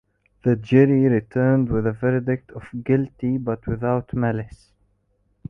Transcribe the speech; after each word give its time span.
The 0.41 0.55
jury 0.55 1.03
returned 1.07 1.69
with 1.69 1.85
a 1.85 1.91
verdict 1.91 2.49
of 2.53 2.63
"Guilty- 2.83 3.37
but 3.37 3.67
without 3.67 4.15
malice". 4.15 4.71